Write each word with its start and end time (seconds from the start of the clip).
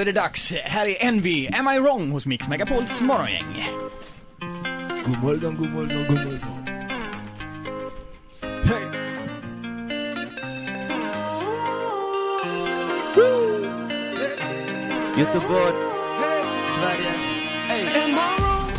är 0.00 0.04
det 0.04 0.12
dags. 0.12 0.52
Här 0.64 0.88
är 0.88 0.96
Envy, 1.06 1.48
Am 1.52 1.68
I 1.68 1.78
wrong? 1.78 2.10
hos 2.10 2.26
Mix 2.26 2.48
Megapols 2.48 3.00
morgongäng. 3.00 3.66
God 5.04 5.18
morgon, 5.22 5.56
god 5.56 5.70
morgon, 5.70 6.06
god 6.08 6.16
morgon. 6.24 6.66
Hey. 8.64 8.86
Göteborg, 15.16 15.74
hey. 16.18 16.42
Sverige. 16.66 17.12
Hey. 17.68 18.02
Am 18.02 18.14
I 18.14 18.36
wrong 18.42 18.70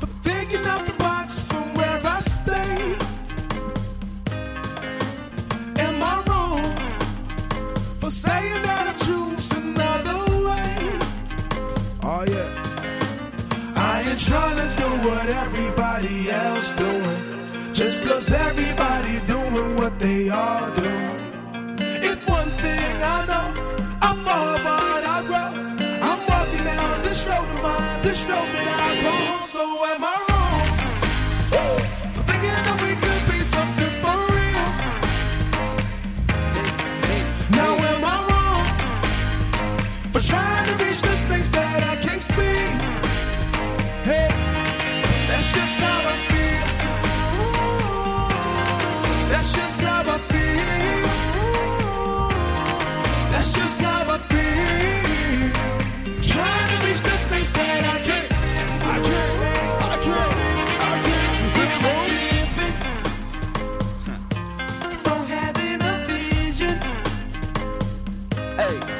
for 0.00 0.06
thinking 0.22 0.66
out 0.66 0.86
the 0.86 0.92
box 0.98 1.40
from 1.48 1.74
where 1.74 2.00
I 2.04 2.20
stay? 2.20 2.96
Am 5.86 6.02
I 6.02 6.22
wrong 6.26 6.62
for 8.00 8.10
saying 8.10 8.62
what 15.28 15.36
everybody 15.36 16.30
else 16.30 16.72
doing. 16.72 17.72
Just 17.72 18.04
cause 18.04 18.32
everybody 18.32 19.20
doing 19.26 19.76
what 19.76 19.98
they 19.98 20.28
are 20.28 20.70
doing. 20.70 20.77
Hey. 68.68 68.97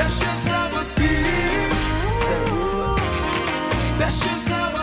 That's 0.00 0.18
just 0.18 0.48
how 0.48 0.80
it 0.80 0.86
feel. 0.96 1.76
That's 3.98 4.18
just 4.24 4.48
how 4.48 4.79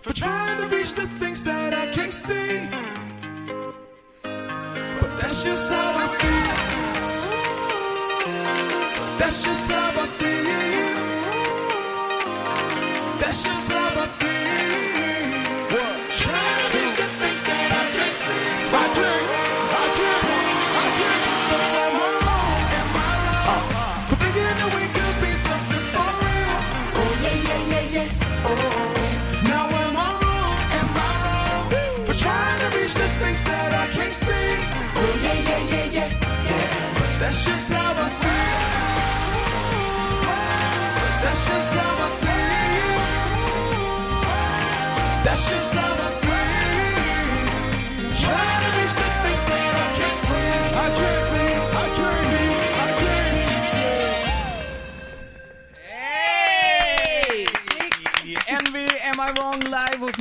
for 0.00 0.12
trying 0.12 0.58
to 0.58 0.76
reach 0.76 0.92
the 0.92 1.06
things 1.18 1.42
that 1.42 1.74
I 1.74 1.86
can't 1.90 2.12
see. 2.12 2.68
But 4.22 5.10
that's 5.20 5.42
just 5.44 5.72
how 5.72 5.94
I 5.96 6.08
feel. 6.18 6.78
That's 9.18 9.42
just 9.44 9.70
how 9.70 10.02
I 10.02 10.06
feel. 10.18 10.38
That's 13.20 13.42
just 13.42 13.72
how 13.72 14.02
I 14.02 14.06
feel. 14.06 14.27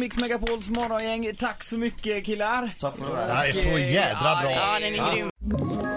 Mix 0.08 0.18
Megapols 0.18 0.70
morgongäng. 0.70 1.36
Tack 1.36 1.64
så 1.64 1.78
mycket 1.78 2.26
killar. 2.26 2.70
Tack 2.80 2.98
för 2.98 3.16
det. 3.16 3.28
Det 3.28 3.34
här 3.34 3.48
är 3.48 3.52
så 3.52 3.80
jädra 3.80 4.42
bra. 4.42 4.52
Ja, 4.52 4.80
den 4.80 4.94
är 4.94 5.14
grym. 5.14 5.97